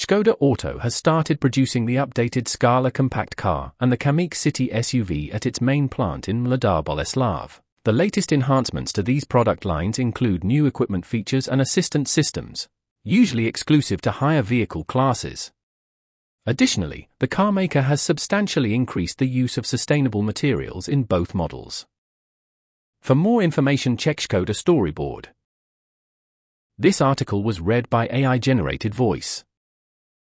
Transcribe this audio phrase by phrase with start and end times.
[0.00, 5.32] Skoda Auto has started producing the updated Scala compact car and the Kamiq City SUV
[5.34, 7.60] at its main plant in Mladá Boleslav.
[7.84, 12.66] The latest enhancements to these product lines include new equipment features and assistance systems,
[13.04, 15.52] usually exclusive to higher vehicle classes.
[16.46, 21.84] Additionally, the carmaker has substantially increased the use of sustainable materials in both models.
[23.02, 25.26] For more information, check Skoda storyboard.
[26.78, 29.44] This article was read by AI generated voice.